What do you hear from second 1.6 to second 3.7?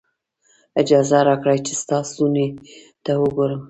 چې ستا ستوني ته وګورم.